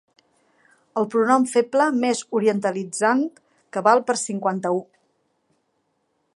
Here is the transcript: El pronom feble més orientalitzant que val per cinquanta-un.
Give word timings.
El 1.01 1.05
pronom 1.15 1.45
feble 1.51 1.85
més 2.05 2.23
orientalitzant 2.41 3.21
que 3.77 3.87
val 3.89 4.05
per 4.09 4.19
cinquanta-un. 4.25 4.85